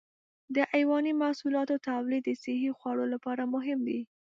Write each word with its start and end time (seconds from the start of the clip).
د 0.55 0.57
حيواني 0.71 1.11
محصولاتو 1.21 1.75
تولید 1.87 2.21
د 2.25 2.31
صحي 2.43 2.71
خوړو 2.77 3.05
لپاره 3.13 3.43
مهم 3.53 3.79
دی. 3.87 3.99